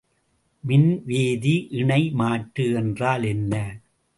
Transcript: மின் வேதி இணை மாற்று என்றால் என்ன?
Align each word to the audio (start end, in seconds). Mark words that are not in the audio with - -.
மின் 0.63 0.87
வேதி 1.05 1.53
இணை 1.71 2.09
மாற்று 2.13 2.65
என்றால் 2.73 3.23
என்ன? 3.23 3.53